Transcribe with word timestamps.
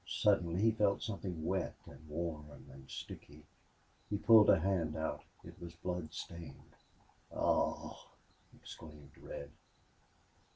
Suddenly 0.07 0.59
he 0.63 0.71
felt 0.71 1.03
something 1.03 1.45
wet 1.45 1.75
and 1.85 2.09
warm 2.09 2.49
and 2.71 2.89
sticky. 2.89 3.45
He 4.09 4.17
pulled 4.17 4.49
a 4.49 4.59
hand 4.59 4.95
out. 4.95 5.21
It 5.43 5.61
was 5.61 5.75
blood 5.75 6.11
stained. 6.11 6.75
"Aw!" 7.31 8.07
exclaimed 8.55 9.15
Red. 9.19 9.51